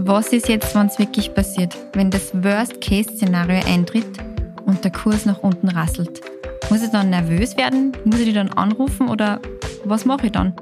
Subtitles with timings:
[0.00, 1.76] was ist jetzt, wenn es wirklich passiert?
[1.92, 4.06] Wenn das Worst-Case-Szenario eintritt
[4.64, 6.20] und der Kurs nach unten rasselt?
[6.70, 7.92] Muss ich dann nervös werden?
[8.04, 9.40] Muss ich die dann anrufen oder
[9.84, 10.52] was mache ich dann?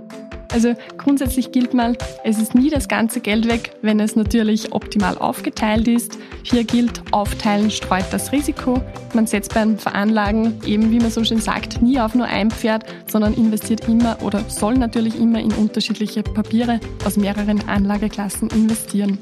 [0.57, 5.19] Also grundsätzlich gilt mal, es ist nie das ganze Geld weg, wenn es natürlich optimal
[5.19, 6.17] aufgeteilt ist.
[6.45, 8.81] Hier gilt, aufteilen streut das Risiko.
[9.13, 12.87] Man setzt beim Veranlagen eben, wie man so schön sagt, nie auf nur ein Pferd,
[13.07, 19.19] sondern investiert immer oder soll natürlich immer in unterschiedliche Papiere aus mehreren Anlageklassen investieren.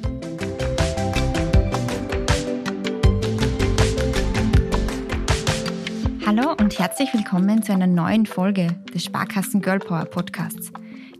[6.24, 10.70] Hallo und herzlich willkommen zu einer neuen Folge des Sparkassen Girl Power Podcasts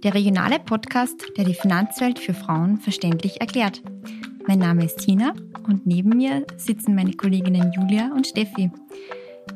[0.04, 3.82] der regionale Podcast, der die Finanzwelt für Frauen verständlich erklärt.
[4.46, 5.32] Mein Name ist Tina
[5.66, 8.70] und neben mir sitzen meine Kolleginnen Julia und Steffi.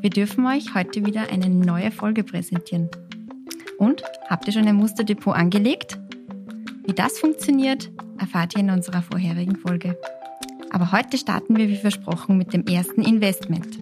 [0.00, 2.88] Wir dürfen euch heute wieder eine neue Folge präsentieren.
[3.76, 5.98] Und habt ihr schon ein Musterdepot angelegt?
[6.86, 9.98] Wie das funktioniert, erfahrt ihr in unserer vorherigen Folge.
[10.70, 13.78] Aber heute starten wir wie versprochen mit dem ersten Investment.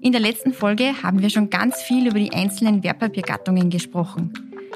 [0.00, 4.32] In der letzten Folge haben wir schon ganz viel über die einzelnen Wertpapiergattungen gesprochen.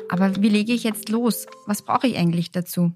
[0.09, 1.47] Aber wie lege ich jetzt los?
[1.67, 2.93] Was brauche ich eigentlich dazu?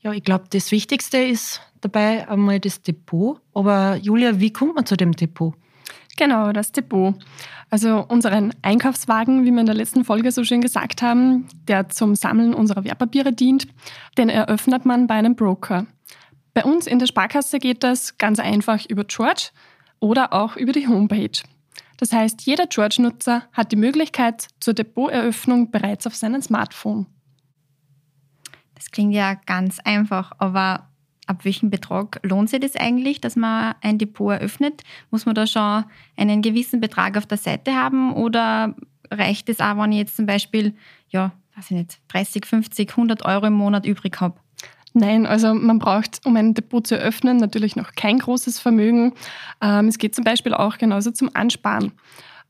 [0.00, 3.40] Ja, ich glaube, das Wichtigste ist dabei einmal das Depot.
[3.54, 5.54] Aber Julia, wie kommt man zu dem Depot?
[6.16, 7.14] Genau, das Depot.
[7.70, 12.14] Also unseren Einkaufswagen, wie wir in der letzten Folge so schön gesagt haben, der zum
[12.14, 13.66] Sammeln unserer Wertpapiere dient,
[14.16, 15.86] den eröffnet man bei einem Broker.
[16.52, 19.50] Bei uns in der Sparkasse geht das ganz einfach über George
[19.98, 21.42] oder auch über die Homepage.
[22.04, 27.06] Das heißt, jeder George-Nutzer hat die Möglichkeit zur Depoteröffnung bereits auf seinem Smartphone.
[28.74, 30.90] Das klingt ja ganz einfach, aber
[31.26, 34.82] ab welchem Betrag lohnt sich das eigentlich, dass man ein Depot eröffnet?
[35.10, 38.76] Muss man da schon einen gewissen Betrag auf der Seite haben oder
[39.10, 40.74] reicht es auch, wenn ich jetzt zum Beispiel,
[41.08, 44.38] ja, weiß ich nicht, 30, 50, 100 Euro im Monat übrig habe?
[44.96, 49.12] Nein, also man braucht, um ein Depot zu eröffnen, natürlich noch kein großes Vermögen.
[49.60, 51.90] Ähm, es geht zum Beispiel auch genauso zum Ansparen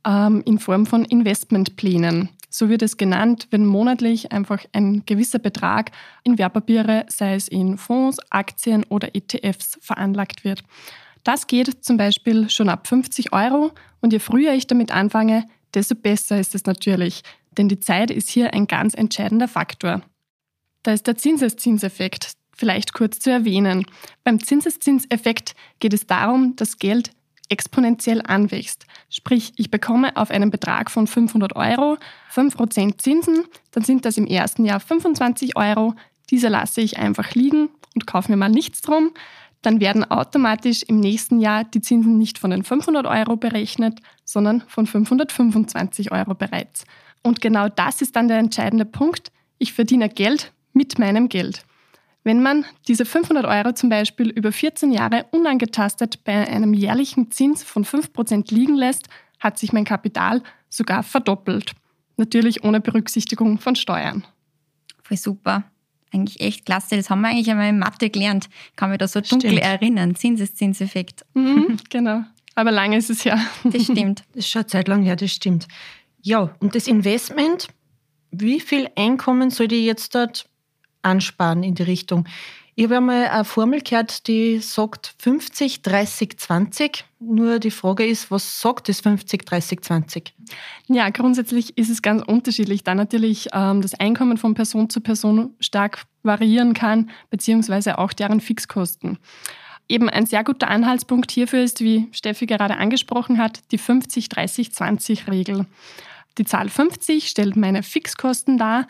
[0.07, 2.29] ähm, in Form von Investmentplänen.
[2.51, 5.91] So wird es genannt, wenn monatlich einfach ein gewisser Betrag
[6.23, 10.63] in Wertpapiere, sei es in Fonds, Aktien oder ETFs, veranlagt wird.
[11.25, 15.95] Das geht zum Beispiel schon ab 50 Euro und je früher ich damit anfange, desto
[15.95, 17.23] besser ist es natürlich,
[17.57, 20.03] denn die Zeit ist hier ein ganz entscheidender Faktor.
[20.85, 23.85] Da ist der Zinseszinseffekt vielleicht kurz zu erwähnen.
[24.23, 27.11] Beim Zinseszinseffekt geht es darum, dass Geld
[27.49, 28.87] exponentiell anwächst.
[29.11, 31.99] Sprich, ich bekomme auf einen Betrag von 500 Euro
[32.33, 35.95] 5% Zinsen, dann sind das im ersten Jahr 25 Euro.
[36.31, 39.13] Diese lasse ich einfach liegen und kaufe mir mal nichts drum.
[39.63, 44.63] Dann werden automatisch im nächsten Jahr die Zinsen nicht von den 500 Euro berechnet, sondern
[44.69, 46.85] von 525 Euro bereits.
[47.23, 49.33] Und genau das ist dann der entscheidende Punkt.
[49.59, 51.65] Ich verdiene Geld mit meinem Geld.
[52.25, 57.63] Wenn man diese 500 Euro zum Beispiel über 14 Jahre unangetastet bei einem jährlichen Zins
[57.63, 59.09] von 5% liegen lässt,
[59.39, 61.73] hat sich mein Kapital sogar verdoppelt.
[62.17, 64.25] Natürlich ohne Berücksichtigung von Steuern.
[65.03, 65.65] Voll super.
[66.13, 66.97] Eigentlich echt klasse.
[66.97, 68.49] Das haben wir eigentlich einmal in Mathe gelernt.
[68.71, 69.63] Ich kann mich da so dunkel stimmt.
[69.63, 70.15] erinnern.
[70.15, 71.27] Zinseszinseffekt.
[71.35, 72.23] Mhm, genau.
[72.55, 73.39] Aber lange ist es ja.
[73.65, 74.21] Das stimmt.
[74.33, 75.67] Das ist schon eine Zeit lang her, das stimmt.
[76.23, 77.69] Ja, und das Investment,
[78.31, 80.49] wie viel Einkommen soll ich jetzt dort
[81.05, 82.27] ansparen in die Richtung.
[82.77, 87.05] Ich habe einmal eine Formel gehört, die sagt 50, 30, 20.
[87.21, 90.35] Nur die Frage ist, was sagt das 50, 30, 20?
[90.89, 95.55] Ja, grundsätzlich ist es ganz unterschiedlich, da natürlich ähm, das Einkommen von Person zu Person
[95.61, 99.19] stark variieren kann, beziehungsweise auch deren Fixkosten.
[99.89, 105.67] Eben ein sehr guter Anhaltspunkt hierfür ist, wie Steffi gerade angesprochen hat, die 50-30-20-Regel.
[106.39, 108.89] Die Zahl 50 stellt meine Fixkosten dar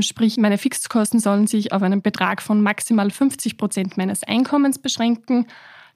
[0.00, 5.46] sprich, meine Fixkosten sollen sich auf einen Betrag von maximal 50 Prozent meines Einkommens beschränken.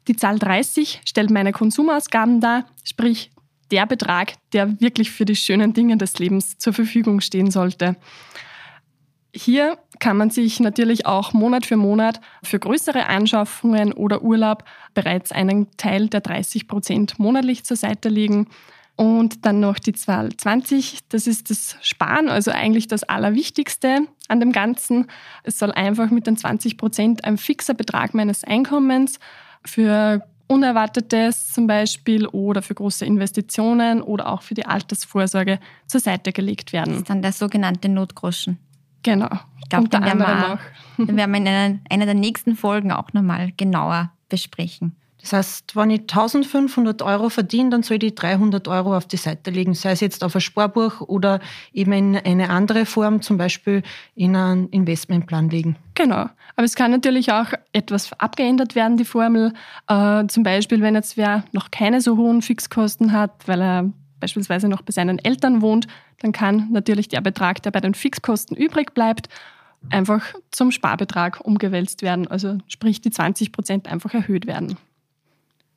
[0.09, 3.31] Die Zahl 30 stellt meine Konsumausgaben dar, sprich
[3.71, 7.97] der Betrag, der wirklich für die schönen Dinge des Lebens zur Verfügung stehen sollte.
[9.35, 14.65] Hier kann man sich natürlich auch Monat für Monat für größere Anschaffungen oder Urlaub
[14.95, 18.49] bereits einen Teil der 30 Prozent monatlich zur Seite legen.
[18.99, 24.41] Und dann noch die Zahl 20, das ist das Sparen, also eigentlich das Allerwichtigste an
[24.41, 25.07] dem Ganzen.
[25.45, 29.21] Es soll einfach mit den 20 Prozent ein fixer Betrag meines Einkommens
[29.65, 36.33] für Unerwartetes zum Beispiel oder für große Investitionen oder auch für die Altersvorsorge zur Seite
[36.33, 36.95] gelegt werden.
[36.95, 38.59] Das ist dann der sogenannte Notgroschen.
[39.05, 39.31] Genau.
[39.63, 40.59] Ich glaube, den, werden wir,
[41.07, 44.97] den werden wir in einer, einer der nächsten Folgen auch nochmal genauer besprechen.
[45.21, 49.51] Das heißt, wenn ich 1500 Euro verdiene, dann soll ich 300 Euro auf die Seite
[49.51, 51.41] legen, sei es jetzt auf ein Sparbuch oder
[51.73, 53.83] eben in eine andere Form, zum Beispiel
[54.15, 55.77] in einen Investmentplan legen.
[55.95, 56.29] Genau.
[56.57, 59.53] Aber es kann natürlich auch etwas abgeändert werden, die Formel.
[59.89, 64.69] Äh, zum Beispiel, wenn jetzt wer noch keine so hohen Fixkosten hat, weil er beispielsweise
[64.69, 65.87] noch bei seinen Eltern wohnt,
[66.21, 69.29] dann kann natürlich der Betrag, der bei den Fixkosten übrig bleibt,
[69.91, 72.27] einfach zum Sparbetrag umgewälzt werden.
[72.27, 74.77] Also sprich, die 20 Prozent einfach erhöht werden.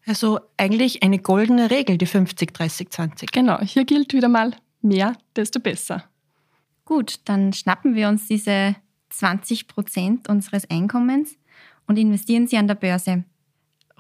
[0.06, 3.32] Also eigentlich eine goldene Regel, die 50, 30, 20.
[3.32, 6.04] Genau, hier gilt wieder mal mehr, desto besser.
[6.86, 8.76] Gut, dann schnappen wir uns diese
[9.10, 11.38] 20 Prozent unseres Einkommens
[11.88, 13.24] und investieren sie an der Börse.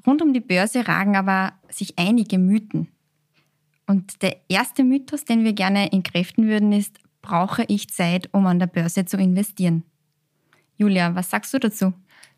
[0.05, 2.87] Rund um die Börse ragen aber sich einige Mythen.
[3.85, 8.59] Und der erste Mythos, den wir gerne entkräften würden, ist, brauche ich Zeit, um an
[8.59, 9.83] der Börse zu investieren?
[10.77, 11.93] Julia, was sagst du dazu?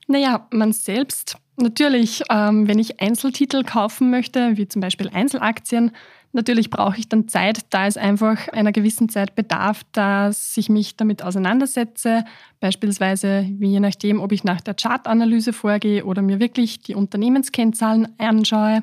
[0.08, 5.92] Naja, man selbst Natürlich, ähm, wenn ich Einzeltitel kaufen möchte, wie zum Beispiel Einzelaktien,
[6.32, 10.96] natürlich brauche ich dann Zeit, da es einfach einer gewissen Zeit bedarf, dass ich mich
[10.96, 12.26] damit auseinandersetze.
[12.60, 18.82] Beispielsweise, je nachdem, ob ich nach der Chartanalyse vorgehe oder mir wirklich die Unternehmenskennzahlen anschaue.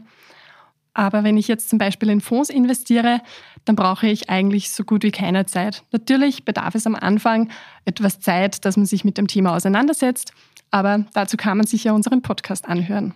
[0.94, 3.20] Aber wenn ich jetzt zum Beispiel in Fonds investiere,
[3.64, 5.82] dann brauche ich eigentlich so gut wie keine Zeit.
[5.92, 7.50] Natürlich bedarf es am Anfang
[7.84, 10.32] etwas Zeit, dass man sich mit dem Thema auseinandersetzt.
[10.70, 13.14] Aber dazu kann man sich ja unseren Podcast anhören.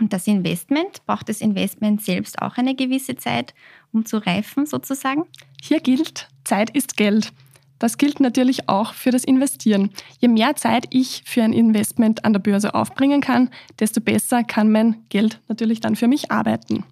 [0.00, 3.54] Und das Investment, braucht das Investment selbst auch eine gewisse Zeit,
[3.92, 5.24] um zu reifen sozusagen?
[5.62, 7.32] Hier gilt, Zeit ist Geld.
[7.78, 9.90] Das gilt natürlich auch für das Investieren.
[10.18, 14.72] Je mehr Zeit ich für ein Investment an der Börse aufbringen kann, desto besser kann
[14.72, 16.84] mein Geld natürlich dann für mich arbeiten.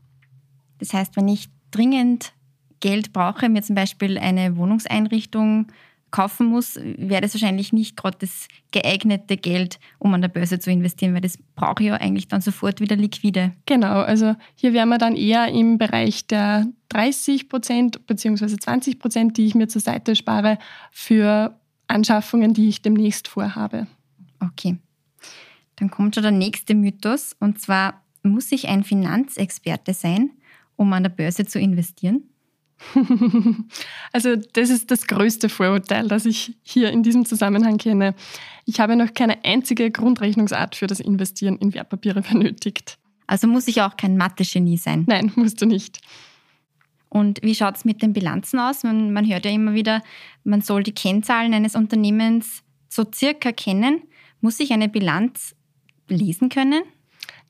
[0.78, 2.32] Das heißt, wenn ich dringend
[2.80, 5.68] Geld brauche, mir zum Beispiel eine Wohnungseinrichtung
[6.12, 10.70] kaufen muss, wäre das wahrscheinlich nicht gerade das geeignete Geld, um an der Börse zu
[10.70, 13.52] investieren, weil das brauche ich ja eigentlich dann sofort wieder liquide.
[13.66, 18.56] Genau, also hier wären wir dann eher im Bereich der 30 Prozent bzw.
[18.56, 20.58] 20 Prozent, die ich mir zur Seite spare
[20.92, 23.86] für Anschaffungen, die ich demnächst vorhabe.
[24.38, 24.76] Okay.
[25.76, 30.30] Dann kommt schon der nächste Mythos und zwar muss ich ein Finanzexperte sein,
[30.76, 32.24] um an der Börse zu investieren?
[34.12, 38.14] Also das ist das größte Vorurteil, das ich hier in diesem Zusammenhang kenne.
[38.66, 42.98] Ich habe noch keine einzige Grundrechnungsart für das Investieren in Wertpapiere benötigt.
[43.26, 45.04] Also muss ich auch kein Mathe-Genie sein?
[45.06, 46.00] Nein, musst du nicht.
[47.08, 48.84] Und wie schaut es mit den Bilanzen aus?
[48.84, 50.02] Man, man hört ja immer wieder,
[50.44, 54.02] man soll die Kennzahlen eines Unternehmens so circa kennen.
[54.40, 55.54] Muss ich eine Bilanz
[56.08, 56.82] lesen können?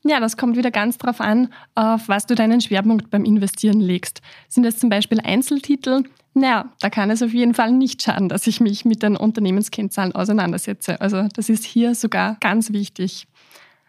[0.05, 4.21] Ja, das kommt wieder ganz darauf an, auf was du deinen Schwerpunkt beim Investieren legst.
[4.49, 6.03] Sind es zum Beispiel Einzeltitel?
[6.33, 10.13] Naja, da kann es auf jeden Fall nicht schaden, dass ich mich mit den Unternehmenskennzahlen
[10.13, 10.99] auseinandersetze.
[10.99, 13.27] Also das ist hier sogar ganz wichtig.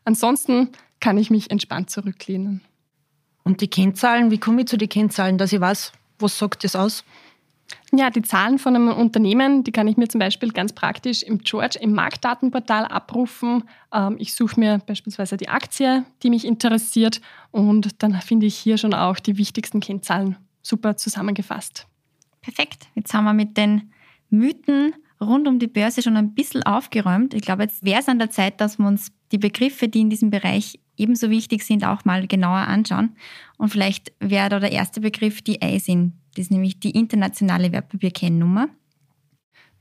[0.05, 0.69] Ansonsten
[1.00, 2.61] kann ich mich entspannt zurücklehnen.
[3.43, 6.76] Und die Kennzahlen, wie komme ich zu den Kennzahlen, dass ich weiß, was sagt das
[6.76, 7.05] aus?
[7.92, 11.38] Ja, die Zahlen von einem Unternehmen, die kann ich mir zum Beispiel ganz praktisch im
[11.38, 13.64] George im Marktdatenportal abrufen.
[13.92, 17.20] Ähm, ich suche mir beispielsweise die Aktie, die mich interessiert
[17.50, 21.86] und dann finde ich hier schon auch die wichtigsten Kennzahlen super zusammengefasst.
[22.40, 22.88] Perfekt.
[22.94, 23.92] Jetzt haben wir mit den
[24.30, 27.34] Mythen rund um die Börse schon ein bisschen aufgeräumt.
[27.34, 30.10] Ich glaube, jetzt wäre es an der Zeit, dass wir uns die Begriffe, die in
[30.10, 33.16] diesem Bereich ebenso wichtig sind, auch mal genauer anschauen.
[33.56, 38.69] Und vielleicht wäre da der erste Begriff die ISIN, das ist nämlich die internationale Wertpapierkennnummer.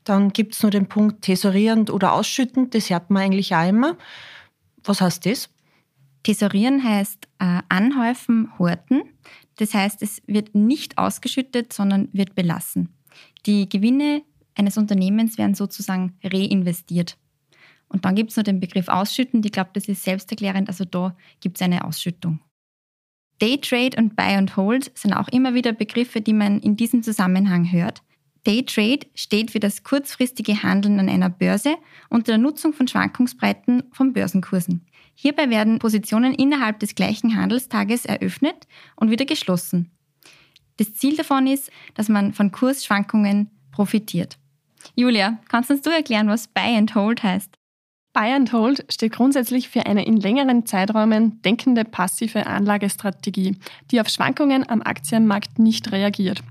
[0.04, 2.76] Dann gibt es nur den Punkt tesorierend oder ausschüttend.
[2.76, 3.98] Das hört man eigentlich auch immer.
[4.84, 5.50] Was heißt das?
[6.24, 9.04] Tesorieren heißt äh, anhäufen, horten.
[9.58, 12.90] Das heißt, es wird nicht ausgeschüttet, sondern wird belassen.
[13.46, 14.24] Die Gewinne
[14.56, 17.18] eines Unternehmens werden sozusagen reinvestiert.
[17.88, 19.42] Und dann gibt es noch den Begriff Ausschütten.
[19.44, 20.68] Ich glaube, das ist selbsterklärend.
[20.68, 22.40] Also da gibt es eine Ausschüttung.
[23.40, 27.72] Daytrade und Buy and Hold sind auch immer wieder Begriffe, die man in diesem Zusammenhang
[27.72, 28.02] hört.
[28.46, 31.76] Daytrade steht für das kurzfristige Handeln an einer Börse
[32.10, 34.86] unter der Nutzung von Schwankungsbreiten von Börsenkursen.
[35.16, 39.92] Hierbei werden Positionen innerhalb des gleichen Handelstages eröffnet und wieder geschlossen.
[40.78, 44.38] Das Ziel davon ist, dass man von Kursschwankungen profitiert.
[44.96, 47.58] Julia, kannst uns du erklären, was Buy and Hold heißt?
[48.14, 53.58] Buy and Hold steht grundsätzlich für eine in längeren Zeiträumen denkende passive Anlagestrategie,
[53.90, 56.44] die auf Schwankungen am Aktienmarkt nicht reagiert.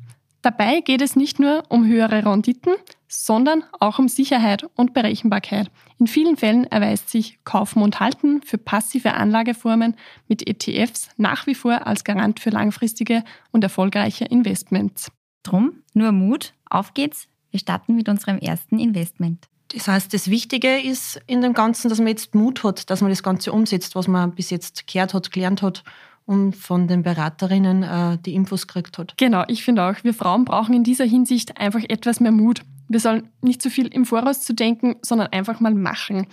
[0.42, 2.75] Dabei geht es nicht nur um höhere Renditen,
[3.07, 5.71] sondern auch um Sicherheit und Berechenbarkeit.
[6.00, 9.95] In vielen Fällen erweist sich Kaufen und Halten für passive Anlageformen
[10.26, 15.12] mit ETFs nach wie vor als Garant für langfristige und erfolgreiche Investments.
[15.45, 17.28] Drum, nur Mut, auf geht's.
[17.52, 19.47] Wir starten mit unserem ersten Investment.
[19.75, 23.11] Das heißt, das Wichtige ist in dem Ganzen, dass man jetzt Mut hat, dass man
[23.11, 25.83] das Ganze umsetzt, was man bis jetzt gehört hat, gelernt hat
[26.26, 29.17] und von den Beraterinnen äh, die Infos gekriegt hat.
[29.17, 32.62] Genau, ich finde auch, wir Frauen brauchen in dieser Hinsicht einfach etwas mehr Mut.
[32.88, 36.26] Wir sollen nicht zu so viel im Voraus zu denken, sondern einfach mal machen.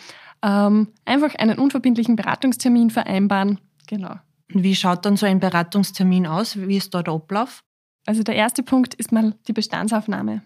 [0.43, 3.59] Ähm, einfach einen unverbindlichen Beratungstermin vereinbaren.
[3.87, 4.15] Genau.
[4.53, 6.57] Und wie schaut dann so ein Beratungstermin aus?
[6.57, 7.63] Wie ist da der Ablauf?
[8.05, 10.41] Also der erste Punkt ist mal die Bestandsaufnahme.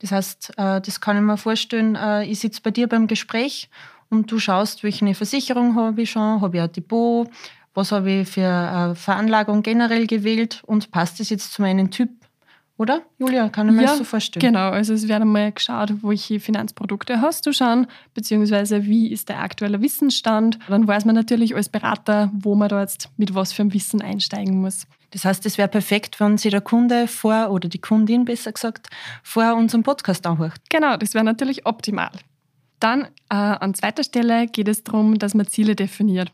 [0.00, 3.68] Das heißt, äh, das kann ich mir vorstellen, äh, ich sitze bei dir beim Gespräch
[4.10, 7.28] und du schaust, welche Versicherung habe ich schon, habe ich ein Depot,
[7.74, 12.10] was habe ich für äh, Veranlagung generell gewählt und passt das jetzt zu meinem Typ
[12.78, 13.02] oder?
[13.18, 14.40] Julia, kann ich mir ja, das so vorstellen?
[14.40, 19.40] Genau, also es wird einmal geschaut, welche Finanzprodukte hast du schon, beziehungsweise wie ist der
[19.40, 20.60] aktuelle Wissensstand.
[20.68, 24.00] Dann weiß man natürlich als Berater, wo man da jetzt mit was für einem Wissen
[24.00, 24.86] einsteigen muss.
[25.10, 28.88] Das heißt, es wäre perfekt, wenn sich der Kunde vor, oder die Kundin besser gesagt,
[29.22, 30.60] vor unserem Podcast anhört.
[30.68, 32.10] Genau, das wäre natürlich optimal.
[32.78, 36.32] Dann äh, an zweiter Stelle geht es darum, dass man Ziele definiert.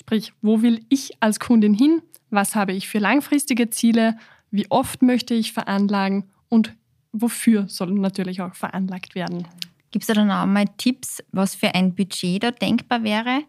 [0.00, 2.02] Sprich, wo will ich als Kundin hin?
[2.30, 4.16] Was habe ich für langfristige Ziele?
[4.50, 6.74] wie oft möchte ich veranlagen und
[7.12, 9.46] wofür soll natürlich auch veranlagt werden.
[9.90, 13.42] Gibt es da dann auch mal Tipps, was für ein Budget da denkbar wäre?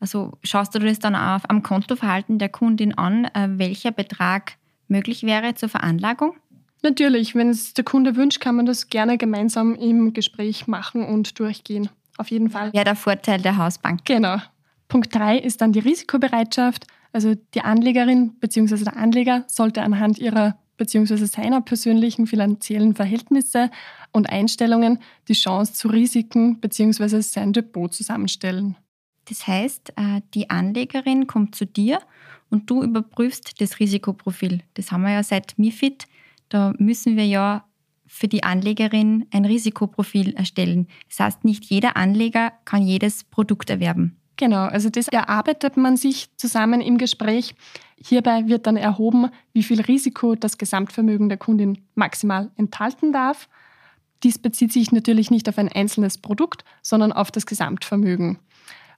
[0.00, 4.54] Also schaust du das dann auch am Kontoverhalten der Kundin an, äh, welcher Betrag
[4.88, 6.34] möglich wäre zur Veranlagung?
[6.82, 11.38] Natürlich, wenn es der Kunde wünscht, kann man das gerne gemeinsam im Gespräch machen und
[11.38, 11.90] durchgehen.
[12.16, 12.70] Auf jeden Fall.
[12.74, 14.04] Ja, der Vorteil der Hausbank.
[14.06, 14.38] Genau.
[14.88, 16.86] Punkt 3 ist dann die Risikobereitschaft.
[17.12, 18.84] Also die Anlegerin bzw.
[18.84, 21.26] der Anleger sollte anhand ihrer bzw.
[21.26, 23.70] seiner persönlichen finanziellen Verhältnisse
[24.12, 27.20] und Einstellungen die Chance zu Risiken bzw.
[27.20, 28.76] sein Depot zusammenstellen.
[29.30, 32.00] Das heißt, äh, die Anlegerin kommt zu dir
[32.50, 34.62] und du überprüfst das Risikoprofil.
[34.74, 36.06] Das haben wir ja seit MIFID.
[36.48, 37.64] Da müssen wir ja
[38.08, 40.88] für die Anlegerin ein Risikoprofil erstellen.
[41.08, 44.16] Das heißt, nicht jeder Anleger kann jedes Produkt erwerben.
[44.36, 47.54] Genau, also das erarbeitet man sich zusammen im Gespräch.
[48.02, 53.48] Hierbei wird dann erhoben, wie viel Risiko das Gesamtvermögen der Kundin maximal enthalten darf.
[54.24, 58.38] Dies bezieht sich natürlich nicht auf ein einzelnes Produkt, sondern auf das Gesamtvermögen.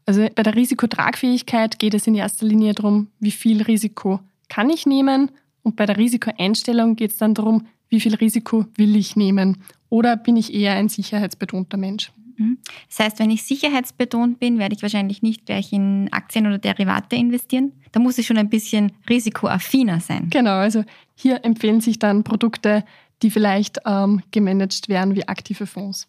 [0.06, 4.86] Also bei der Risikotragfähigkeit geht es in erster Linie darum, wie viel Risiko kann ich
[4.86, 5.30] nehmen
[5.62, 10.16] und bei der Risikoeinstellung geht es dann darum, wie viel Risiko will ich nehmen oder
[10.16, 12.10] bin ich eher ein sicherheitsbetonter Mensch.
[12.36, 12.58] Mhm.
[12.88, 17.16] Das heißt, wenn ich sicherheitsbetont bin, werde ich wahrscheinlich nicht gleich in Aktien oder Derivate
[17.16, 17.72] investieren.
[17.92, 20.30] Da muss ich schon ein bisschen risikoaffiner sein.
[20.30, 22.84] Genau, also hier empfehlen sich dann Produkte,
[23.22, 26.08] die vielleicht ähm, gemanagt werden wie aktive Fonds.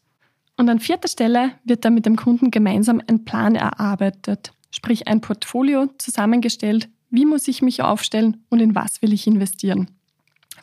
[0.58, 5.22] Und an vierter Stelle wird dann mit dem Kunden gemeinsam ein Plan erarbeitet, sprich ein
[5.22, 9.90] Portfolio zusammengestellt, wie muss ich mich aufstellen und in was will ich investieren.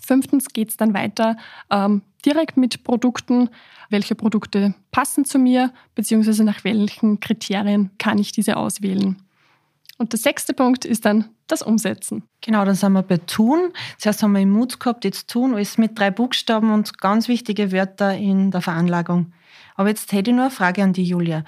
[0.00, 1.36] Fünftens geht es dann weiter
[1.70, 3.48] ähm, direkt mit Produkten.
[3.88, 9.16] Welche Produkte passen zu mir, beziehungsweise nach welchen Kriterien kann ich diese auswählen.
[9.98, 12.22] Und der sechste Punkt ist dann das Umsetzen.
[12.40, 13.72] Genau, dann sind wir bei Tun.
[13.98, 17.70] Zuerst haben wir im Mut gehabt, jetzt Tun, alles mit drei Buchstaben und ganz wichtige
[17.70, 19.32] Wörter in der Veranlagung.
[19.80, 21.42] Aber jetzt hätte ich nur eine Frage an die Julia.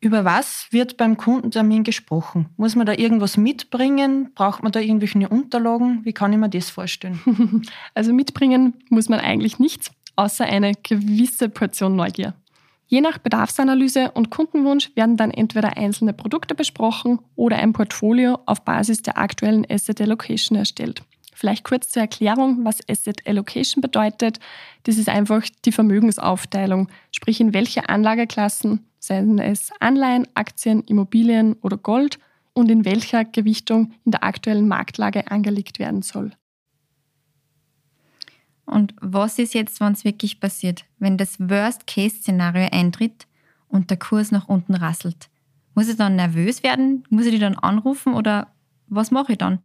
[0.00, 2.48] Über was wird beim Kundentermin gesprochen?
[2.56, 4.32] Muss man da irgendwas mitbringen?
[4.34, 6.00] Braucht man da irgendwelche Unterlagen?
[6.02, 7.20] Wie kann ich mir das vorstellen?
[7.94, 12.34] Also mitbringen muss man eigentlich nichts, außer eine gewisse Portion Neugier.
[12.88, 18.64] Je nach Bedarfsanalyse und Kundenwunsch werden dann entweder einzelne Produkte besprochen oder ein Portfolio auf
[18.64, 21.04] Basis der aktuellen Asset Allocation erstellt.
[21.38, 24.40] Vielleicht kurz zur Erklärung, was Asset Allocation bedeutet.
[24.82, 31.76] Das ist einfach die Vermögensaufteilung, sprich in welche Anlageklassen seien es Anleihen, Aktien, Immobilien oder
[31.76, 32.18] Gold
[32.54, 36.32] und in welcher Gewichtung in der aktuellen Marktlage angelegt werden soll.
[38.66, 43.28] Und was ist jetzt, wenn es wirklich passiert, wenn das Worst-Case-Szenario eintritt
[43.68, 45.30] und der Kurs nach unten rasselt?
[45.76, 47.04] Muss ich dann nervös werden?
[47.10, 48.52] Muss ich die dann anrufen oder
[48.88, 49.60] was mache ich dann?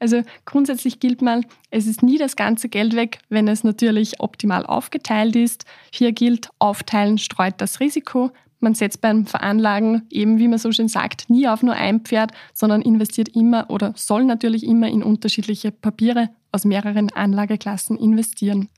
[0.00, 4.64] Also grundsätzlich gilt mal, es ist nie das ganze Geld weg, wenn es natürlich optimal
[4.64, 5.64] aufgeteilt ist.
[5.92, 8.30] Hier gilt, aufteilen streut das Risiko.
[8.60, 12.32] Man setzt beim Veranlagen eben, wie man so schön sagt, nie auf nur ein Pferd,
[12.52, 18.68] sondern investiert immer oder soll natürlich immer in unterschiedliche Papiere aus mehreren Anlageklassen investieren.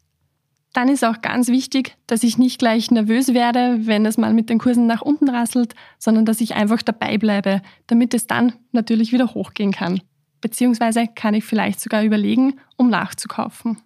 [0.73, 4.50] Dann ist auch ganz wichtig, dass ich nicht gleich nervös werde, wenn es mal mit
[4.50, 9.12] den Kursen nach unten rasselt, sondern dass ich einfach dabei bleibe, damit es dann natürlich
[9.12, 10.00] wieder hochgehen kann.
[10.40, 13.78] Beziehungsweise kann ich vielleicht sogar überlegen, um nachzukaufen.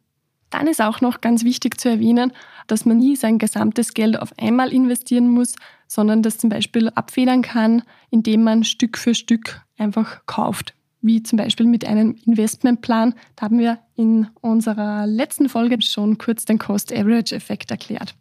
[0.50, 2.32] Dann ist auch noch ganz wichtig zu erwähnen,
[2.68, 5.56] dass man nie sein gesamtes Geld auf einmal investieren muss,
[5.88, 10.75] sondern das zum Beispiel abfedern kann, indem man Stück für Stück einfach kauft.
[11.00, 13.14] Wie zum Beispiel mit einem Investmentplan.
[13.37, 18.14] Da haben wir in unserer letzten Folge schon kurz den Cost-Average-Effekt erklärt.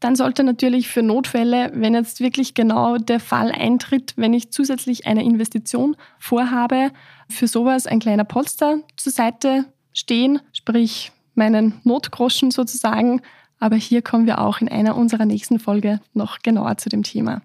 [0.00, 5.06] Dann sollte natürlich für Notfälle, wenn jetzt wirklich genau der Fall eintritt, wenn ich zusätzlich
[5.06, 6.92] eine Investition vorhabe,
[7.28, 13.22] für sowas ein kleiner Polster zur Seite stehen, sprich meinen Notgroschen sozusagen.
[13.58, 17.42] Aber hier kommen wir auch in einer unserer nächsten Folge noch genauer zu dem Thema.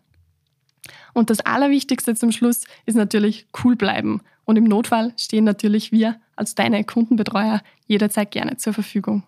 [1.13, 4.21] Und das Allerwichtigste zum Schluss ist natürlich cool bleiben.
[4.45, 9.23] Und im Notfall stehen natürlich wir als deine Kundenbetreuer jederzeit gerne zur Verfügung.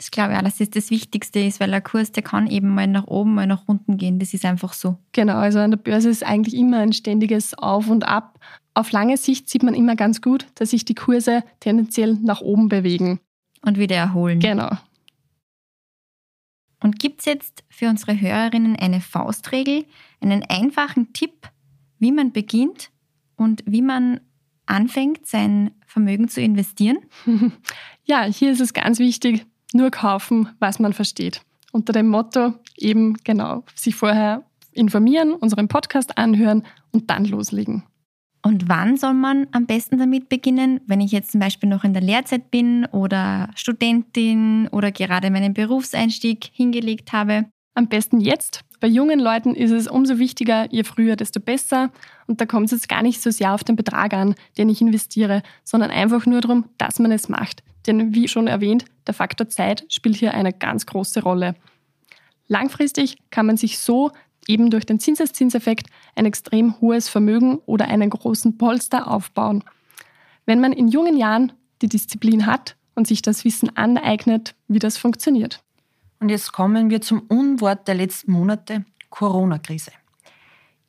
[0.00, 2.70] Das glaube ich auch, dass das das Wichtigste ist, weil ein Kurs, der kann eben
[2.70, 4.18] mal nach oben, mal nach unten gehen.
[4.18, 4.96] Das ist einfach so.
[5.12, 8.40] Genau, also an der Börse ist eigentlich immer ein ständiges Auf und Ab.
[8.72, 12.70] Auf lange Sicht sieht man immer ganz gut, dass sich die Kurse tendenziell nach oben
[12.70, 13.20] bewegen.
[13.60, 14.40] Und wieder erholen.
[14.40, 14.70] Genau.
[16.82, 19.84] Und gibt es jetzt für unsere Hörerinnen eine Faustregel,
[20.22, 21.50] einen einfachen Tipp,
[21.98, 22.90] wie man beginnt
[23.36, 24.20] und wie man
[24.64, 27.00] anfängt, sein Vermögen zu investieren?
[28.06, 31.42] Ja, hier ist es ganz wichtig, nur kaufen, was man versteht.
[31.72, 37.84] Unter dem Motto eben genau, sich vorher informieren, unseren Podcast anhören und dann loslegen.
[38.42, 40.80] Und wann soll man am besten damit beginnen?
[40.86, 45.52] Wenn ich jetzt zum Beispiel noch in der Lehrzeit bin oder Studentin oder gerade meinen
[45.52, 47.46] Berufseinstieg hingelegt habe?
[47.74, 48.62] Am besten jetzt.
[48.80, 51.90] Bei jungen Leuten ist es umso wichtiger, je früher, desto besser.
[52.26, 54.80] Und da kommt es jetzt gar nicht so sehr auf den Betrag an, den ich
[54.80, 57.62] investiere, sondern einfach nur darum, dass man es macht.
[57.86, 61.54] Denn wie schon erwähnt, der Faktor Zeit spielt hier eine ganz große Rolle.
[62.46, 64.10] Langfristig kann man sich so
[64.46, 69.64] eben durch den Zinseszinseffekt ein extrem hohes Vermögen oder einen großen Polster aufbauen.
[70.46, 74.98] Wenn man in jungen Jahren die Disziplin hat und sich das Wissen aneignet, wie das
[74.98, 75.62] funktioniert.
[76.18, 79.92] Und jetzt kommen wir zum Unwort der letzten Monate, Corona-Krise.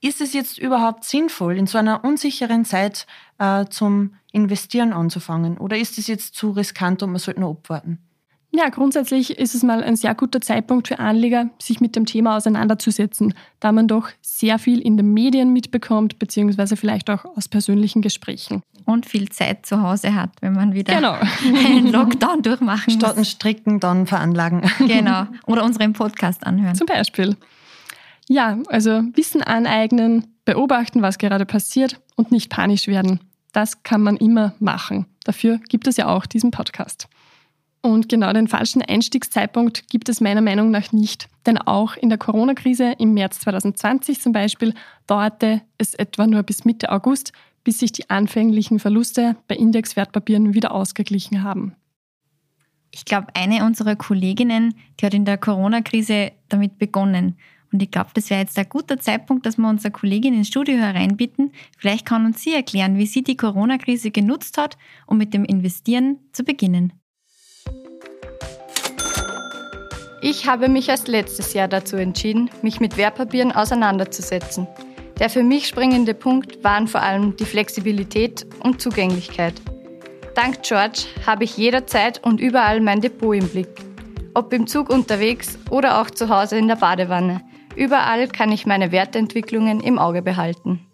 [0.01, 3.05] Ist es jetzt überhaupt sinnvoll, in so einer unsicheren Zeit
[3.38, 5.58] äh, zum Investieren anzufangen?
[5.60, 8.00] Oder ist es jetzt zu riskant und man sollte nur abwarten?
[8.53, 12.36] Ja, grundsätzlich ist es mal ein sehr guter Zeitpunkt für Anleger, sich mit dem Thema
[12.36, 18.01] auseinanderzusetzen, da man doch sehr viel in den Medien mitbekommt, beziehungsweise vielleicht auch aus persönlichen
[18.01, 18.62] Gesprächen.
[18.84, 21.13] Und viel Zeit zu Hause hat, wenn man wieder Genau.
[21.65, 23.29] einen Lockdown durchmachen Statt ein muss.
[23.29, 24.63] Stricken, dann veranlagen.
[24.79, 25.27] Genau.
[25.46, 26.75] Oder unseren Podcast anhören.
[26.75, 27.38] Zum Beispiel.
[28.32, 33.20] Ja, also Wissen aneignen, beobachten, was gerade passiert und nicht panisch werden.
[33.52, 35.06] Das kann man immer machen.
[35.26, 37.10] Dafür gibt es ja auch diesen Podcast.
[37.82, 41.28] Und genau den falschen Einstiegszeitpunkt gibt es meiner Meinung nach nicht.
[41.46, 44.76] Denn auch in der Corona-Krise im März 2020 zum Beispiel
[45.08, 47.34] dauerte es etwa nur bis Mitte August,
[47.65, 51.76] bis sich die anfänglichen Verluste bei Indexwertpapieren wieder ausgeglichen haben.
[52.91, 57.36] Ich glaube, eine unserer Kolleginnen, die hat in der Corona-Krise damit begonnen.
[57.71, 60.75] Und ich glaube, das wäre jetzt ein guter Zeitpunkt, dass wir unsere Kollegin ins Studio
[60.75, 61.53] hereinbitten.
[61.77, 66.19] Vielleicht kann uns sie erklären, wie sie die Corona-Krise genutzt hat, um mit dem Investieren
[66.34, 66.93] zu beginnen.
[70.23, 74.67] Ich habe mich erst letztes Jahr dazu entschieden, mich mit Wertpapieren auseinanderzusetzen.
[75.17, 79.53] Der für mich springende Punkt waren vor allem die Flexibilität und Zugänglichkeit.
[80.36, 83.69] Dank George habe ich jederzeit und überall mein Depot im Blick.
[84.34, 87.41] Ob im Zug unterwegs oder auch zu Hause in der Badewanne.
[87.75, 90.86] Überall kann ich meine Wertentwicklungen im Auge behalten.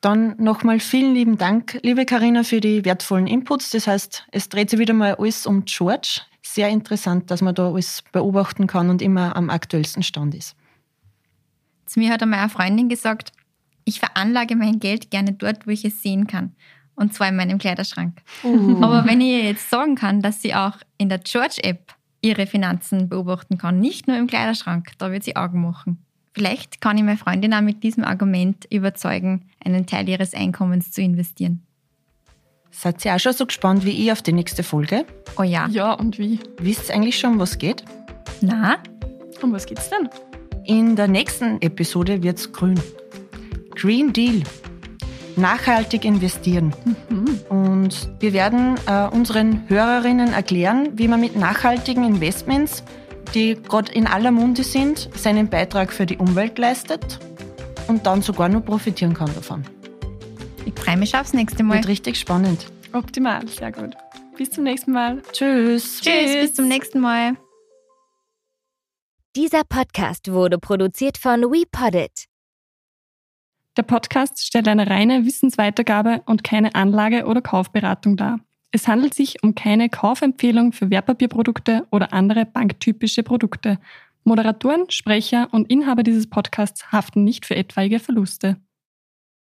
[0.00, 3.70] Dann nochmal vielen lieben Dank, liebe Karina, für die wertvollen Inputs.
[3.70, 6.20] Das heißt, es dreht sich wieder mal alles um George.
[6.42, 10.54] Sehr interessant, dass man da alles beobachten kann und immer am aktuellsten Stand ist.
[11.86, 13.32] Zu mir hat einmal eine Freundin gesagt,
[13.84, 16.54] ich veranlage mein Geld gerne dort, wo ich es sehen kann.
[16.94, 18.20] Und zwar in meinem Kleiderschrank.
[18.42, 23.08] Aber wenn ich ihr jetzt sagen kann, dass sie auch in der George-App ihre Finanzen
[23.08, 25.98] beobachten kann, nicht nur im Kleiderschrank, da wird sie Augen machen.
[26.34, 31.02] Vielleicht kann ich meine Freundin auch mit diesem Argument überzeugen, einen Teil ihres Einkommens zu
[31.02, 31.62] investieren.
[32.70, 35.04] Seid ihr auch schon so gespannt wie ich auf die nächste Folge?
[35.36, 35.66] Oh ja.
[35.68, 36.38] Ja, und wie?
[36.58, 37.84] Wisst ihr eigentlich schon, um was geht?
[38.40, 38.76] Na,
[39.42, 40.08] Um was geht's denn?
[40.64, 42.78] In der nächsten Episode wird's grün.
[43.74, 44.42] Green Deal.
[45.38, 46.74] Nachhaltig investieren.
[47.48, 52.82] Und wir werden äh, unseren Hörerinnen erklären, wie man mit nachhaltigen Investments,
[53.34, 57.18] die gerade in aller Munde sind, seinen Beitrag für die Umwelt leistet
[57.88, 59.62] und dann sogar nur profitieren kann davon.
[60.64, 61.76] ich freue mich aufs nächste Mal.
[61.76, 62.66] Wird richtig spannend.
[62.92, 63.94] Optimal, sehr gut.
[64.36, 65.22] Bis zum nächsten Mal.
[65.32, 66.00] Tschüss.
[66.00, 67.32] Tschüss, bis zum nächsten Mal.
[69.36, 72.27] Dieser Podcast wurde produziert von WePoddit.
[73.78, 78.40] Der Podcast stellt eine reine Wissensweitergabe und keine Anlage- oder Kaufberatung dar.
[78.72, 83.78] Es handelt sich um keine Kaufempfehlung für Wertpapierprodukte oder andere banktypische Produkte.
[84.24, 88.56] Moderatoren, Sprecher und Inhaber dieses Podcasts haften nicht für etwaige Verluste.